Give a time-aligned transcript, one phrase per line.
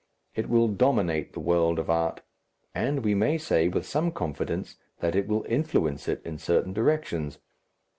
[0.33, 2.21] It will dominate the world of art
[2.73, 7.37] and we may say, with some confidence, that it will influence it in certain directions.